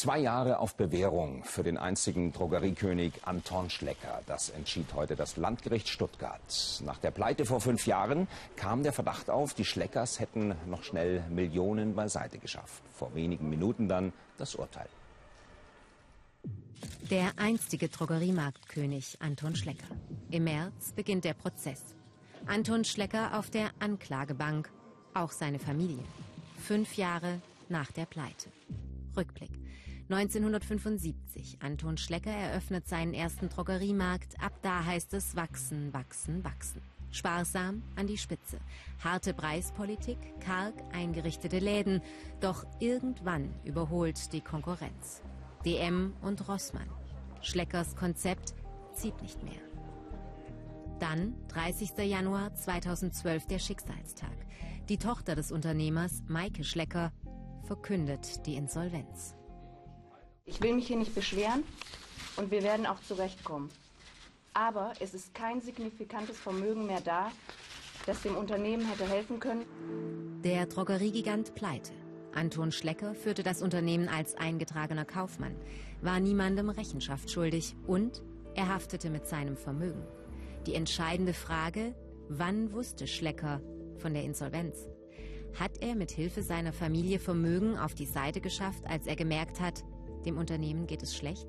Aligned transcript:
Zwei 0.00 0.20
Jahre 0.20 0.60
auf 0.60 0.76
Bewährung 0.76 1.44
für 1.44 1.62
den 1.62 1.76
einzigen 1.76 2.32
Drogeriekönig 2.32 3.12
Anton 3.26 3.68
Schlecker. 3.68 4.22
Das 4.24 4.48
entschied 4.48 4.94
heute 4.94 5.14
das 5.14 5.36
Landgericht 5.36 5.90
Stuttgart. 5.90 6.40
Nach 6.82 6.96
der 6.96 7.10
Pleite 7.10 7.44
vor 7.44 7.60
fünf 7.60 7.86
Jahren 7.86 8.26
kam 8.56 8.82
der 8.82 8.94
Verdacht 8.94 9.28
auf, 9.28 9.52
die 9.52 9.66
Schleckers 9.66 10.18
hätten 10.18 10.54
noch 10.64 10.84
schnell 10.84 11.22
Millionen 11.28 11.94
beiseite 11.94 12.38
geschafft. 12.38 12.82
Vor 12.94 13.14
wenigen 13.14 13.50
Minuten 13.50 13.90
dann 13.90 14.14
das 14.38 14.54
Urteil. 14.54 14.88
Der 17.10 17.32
einstige 17.36 17.90
Drogeriemarktkönig 17.90 19.18
Anton 19.20 19.54
Schlecker. 19.54 19.94
Im 20.30 20.44
März 20.44 20.92
beginnt 20.96 21.26
der 21.26 21.34
Prozess. 21.34 21.82
Anton 22.46 22.84
Schlecker 22.86 23.38
auf 23.38 23.50
der 23.50 23.68
Anklagebank, 23.80 24.70
auch 25.12 25.30
seine 25.30 25.58
Familie. 25.58 26.02
Fünf 26.58 26.96
Jahre 26.96 27.42
nach 27.68 27.92
der 27.92 28.06
Pleite. 28.06 28.48
Rückblick. 29.20 29.50
1975. 30.08 31.58
Anton 31.60 31.98
Schlecker 31.98 32.32
eröffnet 32.32 32.88
seinen 32.88 33.12
ersten 33.12 33.50
Drogeriemarkt. 33.50 34.42
Ab 34.42 34.54
da 34.62 34.84
heißt 34.84 35.12
es 35.14 35.36
wachsen, 35.36 35.92
wachsen, 35.92 36.42
wachsen. 36.42 36.80
Sparsam 37.10 37.82
an 37.96 38.06
die 38.06 38.16
Spitze. 38.16 38.58
Harte 39.04 39.34
Preispolitik, 39.34 40.18
karg 40.40 40.74
eingerichtete 40.92 41.58
Läden. 41.58 42.00
Doch 42.40 42.64
irgendwann 42.78 43.52
überholt 43.64 44.32
die 44.32 44.40
Konkurrenz. 44.40 45.20
DM 45.66 46.14
und 46.22 46.48
Rossmann. 46.48 46.88
Schleckers 47.42 47.94
Konzept 47.94 48.54
zieht 48.94 49.20
nicht 49.20 49.42
mehr. 49.42 49.60
Dann 50.98 51.34
30. 51.48 51.98
Januar 51.98 52.54
2012 52.54 53.46
der 53.46 53.58
Schicksalstag. 53.58 54.36
Die 54.88 54.98
Tochter 54.98 55.36
des 55.36 55.52
Unternehmers, 55.52 56.22
Maike 56.26 56.64
Schlecker, 56.64 57.12
verkündet 57.70 58.44
die 58.46 58.56
Insolvenz. 58.56 59.36
Ich 60.44 60.60
will 60.60 60.74
mich 60.74 60.88
hier 60.88 60.96
nicht 60.96 61.14
beschweren 61.14 61.62
und 62.36 62.50
wir 62.50 62.64
werden 62.64 62.84
auch 62.84 63.00
zurechtkommen. 63.00 63.70
Aber 64.54 64.92
es 64.98 65.14
ist 65.14 65.34
kein 65.34 65.60
signifikantes 65.60 66.36
Vermögen 66.36 66.86
mehr 66.86 67.00
da, 67.00 67.30
das 68.06 68.22
dem 68.22 68.36
Unternehmen 68.36 68.84
hätte 68.84 69.08
helfen 69.08 69.38
können. 69.38 69.64
Der 70.42 70.66
Drogeriegigant 70.66 71.54
pleite. 71.54 71.92
Anton 72.34 72.72
Schlecker 72.72 73.14
führte 73.14 73.44
das 73.44 73.62
Unternehmen 73.62 74.08
als 74.08 74.34
eingetragener 74.34 75.04
Kaufmann, 75.04 75.54
war 76.02 76.18
niemandem 76.18 76.70
Rechenschaft 76.70 77.30
schuldig 77.30 77.76
und 77.86 78.20
er 78.56 78.66
haftete 78.66 79.10
mit 79.10 79.28
seinem 79.28 79.56
Vermögen. 79.56 80.02
Die 80.66 80.74
entscheidende 80.74 81.34
Frage, 81.34 81.94
wann 82.28 82.72
wusste 82.72 83.06
Schlecker 83.06 83.60
von 83.98 84.12
der 84.12 84.24
Insolvenz? 84.24 84.88
Hat 85.58 85.82
er 85.82 85.94
mit 85.94 86.10
Hilfe 86.10 86.42
seiner 86.42 86.72
Familie 86.72 87.18
Vermögen 87.18 87.76
auf 87.78 87.94
die 87.94 88.06
Seite 88.06 88.40
geschafft, 88.40 88.84
als 88.86 89.06
er 89.06 89.16
gemerkt 89.16 89.60
hat, 89.60 89.84
dem 90.24 90.38
Unternehmen 90.38 90.86
geht 90.86 91.02
es 91.02 91.16
schlecht? 91.16 91.46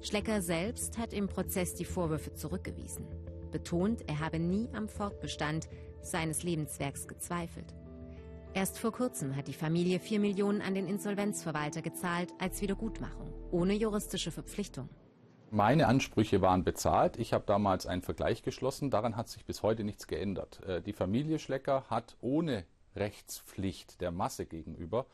Schlecker 0.00 0.42
selbst 0.42 0.96
hat 0.98 1.12
im 1.12 1.26
Prozess 1.26 1.74
die 1.74 1.84
Vorwürfe 1.84 2.32
zurückgewiesen, 2.32 3.06
betont, 3.50 4.08
er 4.08 4.20
habe 4.20 4.38
nie 4.38 4.68
am 4.72 4.88
Fortbestand 4.88 5.68
seines 6.00 6.42
Lebenswerks 6.42 7.08
gezweifelt. 7.08 7.74
Erst 8.54 8.78
vor 8.78 8.92
kurzem 8.92 9.36
hat 9.36 9.48
die 9.48 9.52
Familie 9.52 9.98
4 9.98 10.20
Millionen 10.20 10.62
an 10.62 10.74
den 10.74 10.86
Insolvenzverwalter 10.86 11.82
gezahlt 11.82 12.32
als 12.38 12.62
Wiedergutmachung, 12.62 13.32
ohne 13.50 13.74
juristische 13.74 14.30
Verpflichtung. 14.30 14.88
Meine 15.50 15.86
Ansprüche 15.86 16.42
waren 16.42 16.62
bezahlt. 16.62 17.18
Ich 17.18 17.32
habe 17.32 17.44
damals 17.46 17.86
einen 17.86 18.02
Vergleich 18.02 18.42
geschlossen. 18.42 18.90
Daran 18.90 19.16
hat 19.16 19.28
sich 19.28 19.46
bis 19.46 19.62
heute 19.62 19.82
nichts 19.82 20.06
geändert. 20.06 20.62
Äh, 20.66 20.82
die 20.82 20.92
Familie 20.92 21.38
Schlecker 21.38 21.84
hat 21.88 22.16
ohne 22.20 22.64
Rechtspflicht 22.98 24.00
der 24.00 24.10
Masse 24.10 24.46
gegenüber 24.46 25.06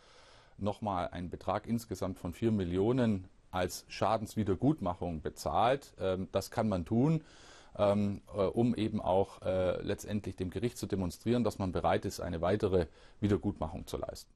nochmal 0.59 1.09
einen 1.09 1.31
Betrag 1.31 1.67
insgesamt 1.67 2.19
von 2.19 2.33
4 2.33 2.53
Millionen 2.53 3.29
als 3.51 3.85
Schadenswiedergutmachung 3.89 5.23
bezahlt. 5.23 5.93
Ähm, 6.01 6.29
das 6.33 6.51
kann 6.51 6.69
man 6.69 6.85
tun, 6.85 7.23
ähm, 7.77 8.21
äh, 8.35 8.41
um 8.41 8.75
eben 8.75 9.01
auch 9.01 9.43
äh, 9.43 9.81
letztendlich 9.83 10.37
dem 10.37 10.51
Gericht 10.51 10.79
zu 10.79 10.87
demonstrieren, 10.87 11.45
dass 11.45 11.59
man 11.59 11.73
bereit 11.73 12.05
ist, 12.05 12.21
eine 12.21 12.41
weitere 12.41 12.87
Wiedergutmachung 13.21 13.87
zu 13.87 13.97
leisten. 13.97 14.31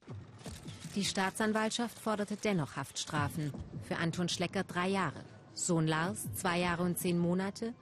Die 0.95 1.05
Staatsanwaltschaft 1.05 1.99
forderte 1.99 2.35
dennoch 2.35 2.75
Haftstrafen. 2.75 3.53
Für 3.83 3.97
Anton 3.97 4.27
Schlecker 4.27 4.63
drei 4.63 4.87
Jahre. 4.87 5.19
Sohn 5.53 5.87
Lars 5.87 6.27
zwei 6.35 6.59
Jahre 6.59 6.83
und 6.83 6.97
zehn 6.97 7.19
Monate 7.19 7.73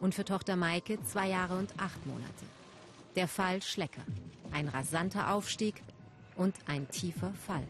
und 0.00 0.14
für 0.14 0.24
Tochter 0.24 0.56
Maike 0.56 1.02
zwei 1.04 1.28
Jahre 1.28 1.58
und 1.58 1.70
acht 1.78 2.06
Monate. 2.06 2.44
Der 3.16 3.28
Fall 3.28 3.60
Schlecker. 3.60 4.02
Ein 4.54 4.68
rasanter 4.68 5.32
Aufstieg 5.32 5.82
und 6.36 6.54
ein 6.66 6.88
tiefer 6.88 7.32
Fall. 7.34 7.64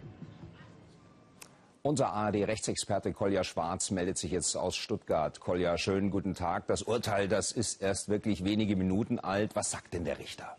Unser 1.80 2.12
ARD-Rechtsexperte 2.12 3.14
Kolja 3.14 3.42
Schwarz 3.42 3.90
meldet 3.90 4.18
sich 4.18 4.30
jetzt 4.30 4.54
aus 4.54 4.76
Stuttgart. 4.76 5.40
Kolja, 5.40 5.78
schönen 5.78 6.10
guten 6.10 6.34
Tag. 6.34 6.66
Das 6.66 6.82
Urteil, 6.82 7.26
das 7.26 7.52
ist 7.52 7.80
erst 7.80 8.10
wirklich 8.10 8.44
wenige 8.44 8.76
Minuten 8.76 9.18
alt. 9.18 9.56
Was 9.56 9.70
sagt 9.70 9.94
denn 9.94 10.04
der 10.04 10.18
Richter? 10.18 10.56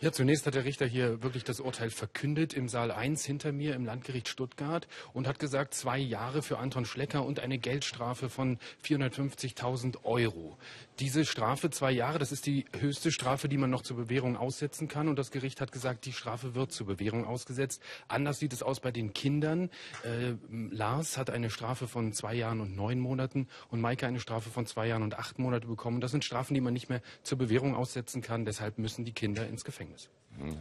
Ja, 0.00 0.12
zunächst 0.12 0.46
hat 0.46 0.54
der 0.54 0.64
Richter 0.64 0.86
hier 0.86 1.24
wirklich 1.24 1.42
das 1.42 1.58
Urteil 1.58 1.90
verkündet 1.90 2.54
im 2.54 2.68
Saal 2.68 2.92
1 2.92 3.24
hinter 3.24 3.50
mir 3.50 3.74
im 3.74 3.84
Landgericht 3.84 4.28
Stuttgart 4.28 4.86
und 5.12 5.26
hat 5.26 5.40
gesagt, 5.40 5.74
zwei 5.74 5.98
Jahre 5.98 6.42
für 6.42 6.58
Anton 6.58 6.84
Schlecker 6.84 7.24
und 7.24 7.40
eine 7.40 7.58
Geldstrafe 7.58 8.28
von 8.28 8.60
450.000 8.84 10.04
Euro. 10.04 10.56
Diese 11.00 11.24
Strafe, 11.24 11.70
zwei 11.70 11.90
Jahre, 11.90 12.20
das 12.20 12.30
ist 12.30 12.46
die 12.46 12.66
höchste 12.78 13.10
Strafe, 13.10 13.48
die 13.48 13.56
man 13.56 13.70
noch 13.70 13.82
zur 13.82 13.96
Bewährung 13.96 14.36
aussetzen 14.36 14.86
kann. 14.86 15.08
Und 15.08 15.18
das 15.18 15.32
Gericht 15.32 15.60
hat 15.60 15.72
gesagt, 15.72 16.06
die 16.06 16.12
Strafe 16.12 16.54
wird 16.54 16.70
zur 16.70 16.86
Bewährung 16.86 17.24
ausgesetzt. 17.24 17.82
Anders 18.06 18.38
sieht 18.38 18.52
es 18.52 18.62
aus 18.62 18.78
bei 18.78 18.92
den 18.92 19.14
Kindern. 19.14 19.68
Äh, 20.04 20.34
Lars 20.70 21.18
hat 21.18 21.28
eine 21.28 21.50
Strafe 21.50 21.88
von 21.88 22.12
zwei 22.12 22.34
Jahren 22.34 22.60
und 22.60 22.76
neun 22.76 23.00
Monaten 23.00 23.48
und 23.68 23.80
Maike 23.80 24.06
eine 24.06 24.20
Strafe 24.20 24.50
von 24.50 24.64
zwei 24.64 24.86
Jahren 24.86 25.02
und 25.02 25.18
acht 25.18 25.40
Monate 25.40 25.66
bekommen. 25.66 26.00
Das 26.00 26.12
sind 26.12 26.24
Strafen, 26.24 26.54
die 26.54 26.60
man 26.60 26.72
nicht 26.72 26.88
mehr 26.88 27.02
zur 27.24 27.38
Bewährung 27.38 27.74
aussetzen 27.74 28.22
kann. 28.22 28.44
Deshalb 28.44 28.78
müssen 28.78 29.04
die 29.04 29.12
Kinder 29.12 29.44
ins 29.48 29.64
Gefängnis. 29.64 29.87
Gefängnis. 29.88 30.10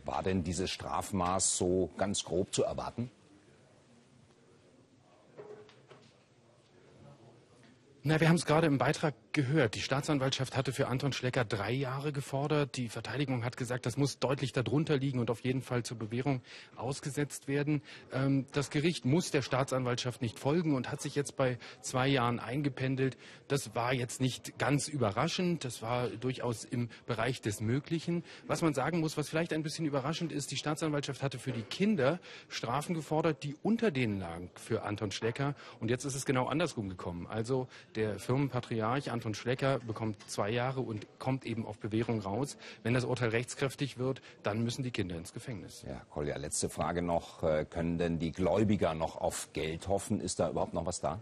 War 0.05 0.23
denn 0.23 0.43
dieses 0.43 0.71
Strafmaß 0.71 1.57
so 1.57 1.89
ganz 1.97 2.23
grob 2.23 2.53
zu 2.53 2.63
erwarten? 2.63 3.11
Na, 8.03 8.19
wir 8.19 8.29
haben 8.29 8.37
es 8.37 8.45
gerade 8.45 8.67
im 8.67 8.77
Beitrag 8.77 9.13
gehört. 9.37 9.75
Die 9.75 9.81
Staatsanwaltschaft 9.81 10.57
hatte 10.57 10.73
für 10.73 10.87
Anton 10.87 11.13
Schlecker 11.13 11.45
drei 11.45 11.71
Jahre 11.71 12.11
gefordert. 12.11 12.75
Die 12.75 12.89
Verteidigung 12.89 13.45
hat 13.45 13.55
gesagt, 13.55 13.85
das 13.85 13.95
muss 13.95 14.17
deutlich 14.17 14.51
darunter 14.51 14.97
liegen 14.97 15.19
und 15.19 15.29
auf 15.29 15.41
jeden 15.41 15.61
Fall 15.61 15.83
zur 15.83 15.99
Bewährung 15.99 16.41
ausgesetzt 16.75 17.47
werden. 17.47 17.83
Ähm, 18.11 18.47
das 18.53 18.71
Gericht 18.71 19.05
muss 19.05 19.29
der 19.29 19.43
Staatsanwaltschaft 19.43 20.23
nicht 20.23 20.39
folgen 20.39 20.73
und 20.73 20.91
hat 20.91 21.01
sich 21.01 21.13
jetzt 21.13 21.37
bei 21.37 21.59
zwei 21.81 22.07
Jahren 22.07 22.39
eingependelt. 22.39 23.15
Das 23.47 23.75
war 23.75 23.93
jetzt 23.93 24.21
nicht 24.21 24.57
ganz 24.57 24.87
überraschend. 24.87 25.63
Das 25.63 25.83
war 25.83 26.07
durchaus 26.09 26.65
im 26.65 26.89
Bereich 27.05 27.39
des 27.39 27.61
Möglichen. 27.61 28.23
Was 28.47 28.63
man 28.63 28.73
sagen 28.73 29.01
muss, 29.01 29.17
was 29.17 29.29
vielleicht 29.29 29.53
ein 29.53 29.61
bisschen 29.61 29.85
überraschend 29.85 30.31
ist, 30.31 30.49
die 30.49 30.57
Staatsanwaltschaft 30.57 31.21
hatte 31.21 31.37
für 31.37 31.51
die 31.51 31.61
Kinder 31.61 32.19
Strafen 32.49 32.95
gefordert, 32.95 33.43
die 33.43 33.55
unter 33.61 33.91
denen 33.91 34.19
lagen 34.19 34.49
für 34.55 34.81
Anton 34.81 35.11
Schlecker. 35.11 35.53
Und 35.79 35.91
jetzt 35.91 36.05
ist 36.05 36.15
es 36.15 36.25
genau 36.25 36.47
andersrum 36.47 36.89
gekommen. 36.89 37.27
Also 37.27 37.67
der 37.93 38.17
Firmenpatriarch 38.17 39.11
Anton 39.11 39.26
Schlecker 39.33 39.79
bekommt 39.79 40.17
zwei 40.29 40.49
Jahre 40.49 40.81
und 40.81 41.07
kommt 41.19 41.45
eben 41.45 41.65
auf 41.65 41.77
Bewährung 41.77 42.19
raus. 42.19 42.57
Wenn 42.83 42.93
das 42.93 43.05
Urteil 43.05 43.29
rechtskräftig 43.29 43.97
wird, 43.97 44.21
dann 44.43 44.63
müssen 44.63 44.83
die 44.83 44.91
Kinder 44.91 45.15
ins 45.15 45.33
Gefängnis. 45.33 45.83
Ja, 45.87 46.01
Kolja, 46.09 46.37
letzte 46.37 46.69
Frage 46.69 47.01
noch. 47.01 47.43
Äh, 47.43 47.65
können 47.65 47.97
denn 47.97 48.19
die 48.19 48.31
Gläubiger 48.31 48.93
noch 48.93 49.17
auf 49.17 49.49
Geld 49.53 49.87
hoffen? 49.87 50.19
Ist 50.19 50.39
da 50.39 50.49
überhaupt 50.49 50.73
noch 50.73 50.85
was 50.85 51.01
da? 51.01 51.21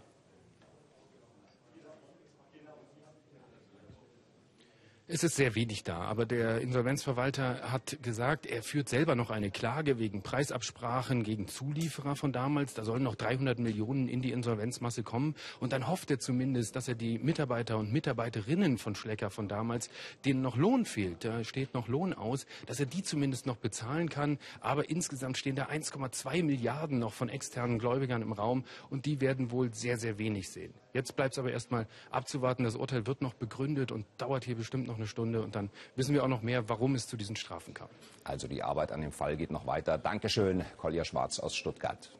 Es 5.08 5.22
ist 5.22 5.36
sehr 5.36 5.54
wenig 5.54 5.84
da, 5.84 5.98
aber 6.00 6.26
der 6.26 6.60
Insolvenzverwalter 6.60 7.70
hat 7.70 8.02
gesagt, 8.02 8.44
er 8.44 8.64
führt 8.64 8.88
selber 8.88 9.14
noch 9.14 9.30
eine 9.30 9.52
Klage 9.52 10.00
wegen 10.00 10.22
Preisabsprachen 10.22 11.22
gegen 11.22 11.46
Zulieferer 11.46 12.16
von 12.16 12.32
damals. 12.32 12.74
Da 12.74 12.82
sollen 12.82 13.04
noch 13.04 13.14
300 13.14 13.60
Millionen 13.60 14.08
in 14.08 14.20
die 14.20 14.32
Insolvenzmasse 14.32 15.04
kommen. 15.04 15.36
Und 15.60 15.72
dann 15.72 15.86
hofft 15.86 16.10
er 16.10 16.18
zumindest, 16.18 16.74
dass 16.74 16.88
er 16.88 16.96
die 16.96 17.20
Mitarbeiter 17.20 17.78
und 17.78 17.92
Mitarbeiterinnen 17.92 18.78
von 18.78 18.96
Schlecker 18.96 19.30
von 19.30 19.46
damals, 19.46 19.90
denen 20.24 20.42
noch 20.42 20.56
Lohn 20.56 20.84
fehlt, 20.84 21.24
da 21.24 21.44
steht 21.44 21.72
noch 21.72 21.86
Lohn 21.86 22.12
aus, 22.12 22.44
dass 22.66 22.80
er 22.80 22.86
die 22.86 23.04
zumindest 23.04 23.46
noch 23.46 23.58
bezahlen 23.58 24.08
kann. 24.08 24.40
Aber 24.58 24.90
insgesamt 24.90 25.38
stehen 25.38 25.54
da 25.54 25.66
1,2 25.66 26.42
Milliarden 26.42 26.98
noch 26.98 27.12
von 27.12 27.28
externen 27.28 27.78
Gläubigern 27.78 28.22
im 28.22 28.32
Raum 28.32 28.64
und 28.90 29.06
die 29.06 29.20
werden 29.20 29.52
wohl 29.52 29.72
sehr, 29.72 29.98
sehr 29.98 30.18
wenig 30.18 30.48
sehen. 30.48 30.74
Jetzt 30.96 31.14
bleibt 31.14 31.34
es 31.34 31.38
aber 31.38 31.52
erstmal 31.52 31.86
abzuwarten. 32.10 32.64
Das 32.64 32.74
Urteil 32.74 33.06
wird 33.06 33.20
noch 33.20 33.34
begründet 33.34 33.92
und 33.92 34.06
dauert 34.16 34.44
hier 34.44 34.56
bestimmt 34.56 34.86
noch 34.86 34.95
noch 34.96 35.00
eine 35.00 35.06
Stunde 35.06 35.42
und 35.42 35.54
dann 35.54 35.70
wissen 35.94 36.14
wir 36.14 36.24
auch 36.24 36.28
noch 36.28 36.42
mehr, 36.42 36.68
warum 36.68 36.94
es 36.94 37.06
zu 37.06 37.16
diesen 37.16 37.36
Strafen 37.36 37.74
kam. 37.74 37.88
Also 38.24 38.48
die 38.48 38.62
Arbeit 38.62 38.92
an 38.92 39.02
dem 39.02 39.12
Fall 39.12 39.36
geht 39.36 39.50
noch 39.50 39.66
weiter. 39.66 39.98
Dankeschön, 39.98 40.64
Kolja 40.78 41.04
Schwarz 41.04 41.38
aus 41.38 41.54
Stuttgart. 41.54 42.10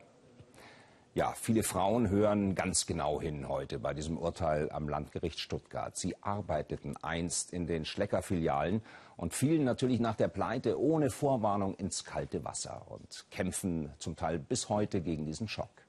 Ja, 1.14 1.32
viele 1.32 1.62
Frauen 1.62 2.10
hören 2.10 2.54
ganz 2.54 2.84
genau 2.84 3.22
hin 3.22 3.48
heute 3.48 3.78
bei 3.78 3.94
diesem 3.94 4.18
Urteil 4.18 4.70
am 4.70 4.86
Landgericht 4.86 5.40
Stuttgart. 5.40 5.96
Sie 5.96 6.14
arbeiteten 6.22 6.94
einst 7.00 7.54
in 7.54 7.66
den 7.66 7.86
Schlecker-Filialen 7.86 8.82
und 9.16 9.32
fielen 9.32 9.64
natürlich 9.64 9.98
nach 9.98 10.14
der 10.14 10.28
Pleite 10.28 10.78
ohne 10.78 11.08
Vorwarnung 11.08 11.74
ins 11.76 12.04
kalte 12.04 12.44
Wasser 12.44 12.82
und 12.90 13.24
kämpfen 13.30 13.94
zum 13.98 14.16
Teil 14.16 14.38
bis 14.38 14.68
heute 14.68 15.00
gegen 15.00 15.24
diesen 15.24 15.48
Schock. 15.48 15.85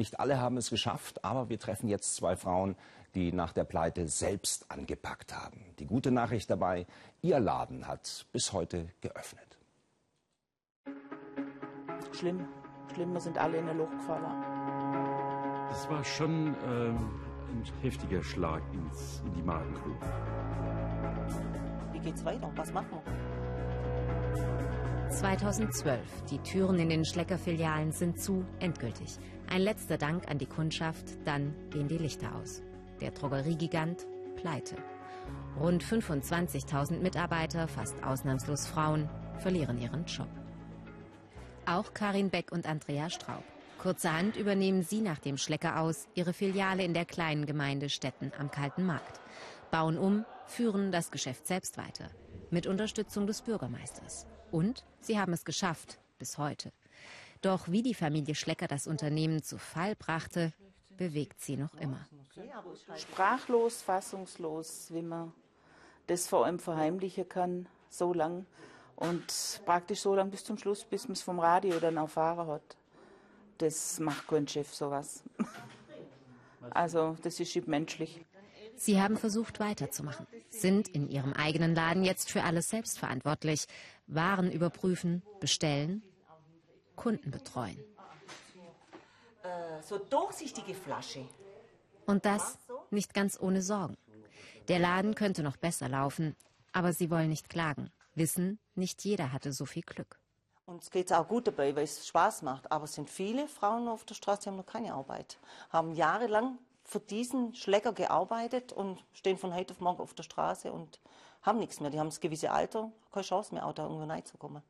Nicht 0.00 0.18
alle 0.18 0.40
haben 0.40 0.56
es 0.56 0.70
geschafft, 0.70 1.26
aber 1.26 1.50
wir 1.50 1.58
treffen 1.58 1.86
jetzt 1.86 2.16
zwei 2.16 2.34
Frauen, 2.34 2.74
die 3.14 3.32
nach 3.32 3.52
der 3.52 3.64
Pleite 3.64 4.08
selbst 4.08 4.64
angepackt 4.70 5.36
haben. 5.36 5.60
Die 5.78 5.84
gute 5.84 6.10
Nachricht 6.10 6.48
dabei, 6.48 6.86
ihr 7.20 7.38
Laden 7.38 7.86
hat 7.86 8.24
bis 8.32 8.54
heute 8.54 8.88
geöffnet. 9.02 9.58
Schlimm, 12.12 12.48
schlimm, 12.94 13.12
wir 13.12 13.20
sind 13.20 13.36
alle 13.36 13.58
in 13.58 13.68
ein 13.68 13.76
Loch 13.76 13.90
gefallen. 13.90 14.24
Das 15.68 15.86
war 15.90 16.02
schon 16.02 16.56
ähm, 16.66 17.20
ein 17.50 17.62
heftiger 17.82 18.22
Schlag 18.22 18.62
ins, 18.72 19.20
in 19.26 19.34
die 19.34 19.42
Magengrube. 19.42 20.06
Wie 21.92 21.98
geht's 21.98 22.24
weiter? 22.24 22.50
Was 22.56 22.72
machen 22.72 22.88
wir? 23.04 23.19
2012. 25.20 26.00
Die 26.30 26.38
Türen 26.38 26.78
in 26.78 26.88
den 26.88 27.04
Schlecker-Filialen 27.04 27.92
sind 27.92 28.18
zu, 28.18 28.42
endgültig. 28.58 29.18
Ein 29.50 29.60
letzter 29.60 29.98
Dank 29.98 30.30
an 30.30 30.38
die 30.38 30.46
Kundschaft, 30.46 31.04
dann 31.26 31.54
gehen 31.68 31.88
die 31.88 31.98
Lichter 31.98 32.34
aus. 32.36 32.62
Der 33.02 33.10
Drogeriegigant 33.10 34.06
pleite. 34.36 34.76
Rund 35.60 35.84
25.000 35.84 37.00
Mitarbeiter, 37.00 37.68
fast 37.68 38.02
ausnahmslos 38.02 38.66
Frauen, 38.66 39.10
verlieren 39.40 39.78
ihren 39.78 40.06
Job. 40.06 40.28
Auch 41.66 41.92
Karin 41.92 42.30
Beck 42.30 42.50
und 42.50 42.66
Andrea 42.66 43.10
Straub. 43.10 43.44
Kurzerhand 43.76 44.36
übernehmen 44.36 44.82
sie 44.82 45.02
nach 45.02 45.18
dem 45.18 45.36
Schlecker 45.36 45.80
aus 45.80 46.08
ihre 46.14 46.32
Filiale 46.32 46.82
in 46.82 46.94
der 46.94 47.04
kleinen 47.04 47.44
Gemeinde 47.44 47.90
Stetten 47.90 48.32
am 48.38 48.50
Kalten 48.50 48.86
Markt. 48.86 49.20
Bauen 49.70 49.98
um, 49.98 50.24
führen 50.46 50.92
das 50.92 51.10
Geschäft 51.10 51.46
selbst 51.46 51.76
weiter. 51.76 52.08
Mit 52.50 52.66
Unterstützung 52.66 53.26
des 53.26 53.42
Bürgermeisters. 53.42 54.26
Und 54.50 54.84
sie 55.00 55.18
haben 55.18 55.32
es 55.32 55.44
geschafft, 55.44 55.98
bis 56.18 56.36
heute. 56.36 56.72
Doch 57.42 57.68
wie 57.68 57.82
die 57.82 57.94
Familie 57.94 58.34
Schlecker 58.34 58.66
das 58.66 58.86
Unternehmen 58.86 59.42
zu 59.42 59.56
Fall 59.56 59.94
brachte, 59.94 60.52
bewegt 60.96 61.40
sie 61.40 61.56
noch 61.56 61.74
immer. 61.74 62.06
Sprachlos, 62.96 63.82
fassungslos, 63.82 64.88
wie 64.90 65.02
man 65.02 65.32
das 66.08 66.26
vor 66.26 66.44
allem 66.44 66.58
verheimlichen 66.58 67.28
kann, 67.28 67.66
so 67.88 68.12
lang. 68.12 68.46
Und 68.96 69.62
praktisch 69.64 70.00
so 70.00 70.14
lang 70.14 70.30
bis 70.30 70.44
zum 70.44 70.58
Schluss, 70.58 70.84
bis 70.84 71.04
man 71.04 71.12
es 71.12 71.22
vom 71.22 71.38
Radio 71.38 71.78
dann 71.78 71.96
erfahren 71.96 72.48
hat. 72.48 72.76
Das 73.58 74.00
macht 74.00 74.26
kein 74.26 74.46
Chef 74.46 74.74
sowas. 74.74 75.22
Also 76.72 77.16
das 77.22 77.40
ist 77.40 77.66
menschlich. 77.66 78.20
Sie 78.80 78.98
haben 78.98 79.18
versucht 79.18 79.60
weiterzumachen, 79.60 80.26
sind 80.48 80.88
in 80.88 81.10
ihrem 81.10 81.34
eigenen 81.34 81.74
Laden 81.74 82.02
jetzt 82.02 82.30
für 82.30 82.44
alles 82.44 82.70
selbst 82.70 82.98
verantwortlich. 82.98 83.66
Waren 84.06 84.50
überprüfen, 84.50 85.22
bestellen, 85.38 86.02
Kunden 86.96 87.30
betreuen. 87.30 87.76
Äh, 89.42 89.82
so 89.82 89.98
durchsichtige 89.98 90.72
Flasche. 90.72 91.28
Und 92.06 92.24
das 92.24 92.56
nicht 92.90 93.12
ganz 93.12 93.38
ohne 93.38 93.60
Sorgen. 93.60 93.98
Der 94.68 94.78
Laden 94.78 95.14
könnte 95.14 95.42
noch 95.42 95.58
besser 95.58 95.90
laufen, 95.90 96.34
aber 96.72 96.94
sie 96.94 97.10
wollen 97.10 97.28
nicht 97.28 97.50
klagen. 97.50 97.90
Wissen, 98.14 98.58
nicht 98.76 99.04
jeder 99.04 99.30
hatte 99.30 99.52
so 99.52 99.66
viel 99.66 99.82
Glück. 99.82 100.18
Uns 100.64 100.90
geht 100.90 101.10
es 101.10 101.12
auch 101.12 101.28
gut 101.28 101.46
dabei, 101.46 101.76
weil 101.76 101.84
es 101.84 102.06
Spaß 102.06 102.40
macht. 102.40 102.72
Aber 102.72 102.84
es 102.84 102.94
sind 102.94 103.10
viele 103.10 103.46
Frauen 103.46 103.88
auf 103.88 104.06
der 104.06 104.14
Straße, 104.14 104.44
die 104.44 104.48
haben 104.48 104.56
noch 104.56 104.64
keine 104.64 104.94
Arbeit. 104.94 105.38
Haben 105.68 105.92
jahrelang 105.94 106.56
für 106.90 106.98
diesen 106.98 107.54
Schlecker 107.54 107.92
gearbeitet 107.92 108.72
und 108.72 108.98
stehen 109.12 109.38
von 109.38 109.54
heute 109.54 109.72
auf 109.74 109.80
morgen 109.80 110.00
auf 110.00 110.12
der 110.12 110.24
Straße 110.24 110.72
und 110.72 110.98
haben 111.40 111.60
nichts 111.60 111.78
mehr. 111.78 111.90
Die 111.90 112.00
haben 112.00 112.08
das 112.08 112.18
gewisse 112.18 112.50
Alter, 112.50 112.90
keine 113.12 113.24
Chance 113.24 113.54
mehr, 113.54 113.64
auch 113.64 113.72
da 113.72 113.84
irgendwo 113.84 114.04
reinzukommen. 114.04 114.60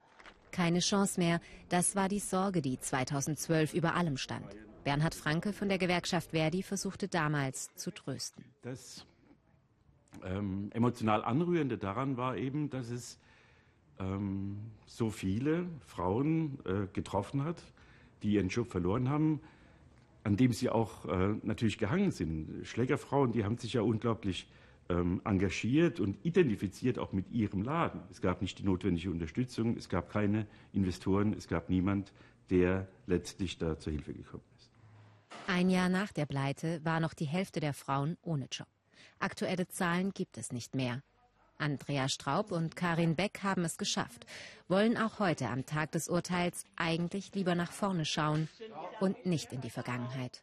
Keine 0.51 0.81
Chance 0.81 1.19
mehr, 1.19 1.41
das 1.71 1.97
war 1.97 2.11
die 2.11 2.19
Sorge, 2.19 2.61
die 2.61 2.79
2012 2.79 3.73
über 3.73 3.95
allem 3.95 4.19
stand. 4.19 4.45
Bernhard 4.85 5.15
Franke 5.15 5.55
von 5.55 5.71
der 5.71 5.79
Gewerkschaft 5.79 6.33
Verdi 6.33 6.63
versuchte 6.63 7.09
damals 7.09 7.75
zu 7.75 7.91
trösten. 7.91 8.45
Das 8.61 9.07
ähm, 10.23 10.71
emotional 10.75 11.25
Anrührende 11.25 11.79
daran 11.79 12.19
war 12.19 12.37
eben, 12.37 12.69
dass 12.69 12.91
es 12.91 13.19
ähm, 13.99 14.59
so 14.85 15.09
viele 15.09 15.67
Frauen 15.87 16.59
äh, 16.67 16.87
getroffen 16.93 17.45
hat, 17.45 17.63
die 18.23 18.33
ihren 18.33 18.49
Job 18.49 18.71
verloren 18.71 19.09
haben, 19.09 19.41
an 20.25 20.37
dem 20.37 20.53
sie 20.53 20.69
auch 20.71 21.07
äh, 21.07 21.35
natürlich 21.43 21.79
gehangen 21.79 22.11
sind. 22.11 22.67
Schlägerfrauen, 22.67 23.33
die 23.33 23.45
haben 23.45 23.59
sich 23.59 23.75
ja 23.75 23.83
unglaublich 23.83 24.49
ähm, 24.89 25.21
engagiert 25.25 26.01
und 26.01 26.19
identifiziert 26.25 26.99
auch 26.99 27.13
mit 27.13 27.31
ihrem 27.31 27.63
Laden. 27.63 28.03
Es 28.11 28.21
gab 28.21 28.43
nicht 28.43 28.59
die 28.59 28.65
notwendige 28.65 29.11
Unterstützung, 29.11 29.77
es 29.77 29.89
gab 29.89 30.11
keine 30.11 30.47
Investoren, 30.73 31.33
es 31.33 31.49
gab 31.49 31.71
niemand, 31.71 32.13
der 32.51 32.89
letztlich 33.07 33.59
da 33.59 33.79
zur 33.79 33.93
Hilfe 33.93 34.13
gekommen 34.13 34.43
ist. 34.57 34.71
Ein 35.47 35.71
Jahr 35.71 35.89
nach 35.89 36.13
der 36.13 36.27
Pleite 36.27 36.85
war 36.85 37.01
noch 37.01 37.15
die 37.15 37.27
Hälfte 37.27 37.61
der 37.61 37.73
Frauen 37.73 38.17
ohne 38.23 38.49
Job. 38.51 38.69
Aktuelle 39.19 39.69
Zahlen 39.69 40.13
gibt 40.13 40.39
es 40.39 40.53
nicht 40.53 40.75
mehr. 40.75 41.03
Andrea 41.61 42.09
Straub 42.09 42.51
und 42.53 42.77
Karin 42.77 43.17
Beck 43.17 43.41
haben 43.43 43.65
es 43.65 43.79
geschafft, 43.79 44.27
wollen 44.69 44.97
auch 44.97 45.19
heute 45.19 45.49
am 45.49 45.67
Tag 45.67 45.93
des 45.93 46.09
Urteils 46.09 46.65
eigentlich 46.77 47.35
lieber 47.35 47.55
nach 47.55 47.73
vorne 47.73 48.05
schauen 48.05 48.49
und 49.01 49.27
nicht 49.27 49.53
in 49.53 49.61
die 49.61 49.71
Vergangenheit. 49.71 50.43